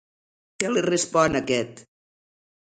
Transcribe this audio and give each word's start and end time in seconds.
Què 0.63 0.71
li 0.71 0.83
respon 0.87 1.43
aquest? 1.43 1.87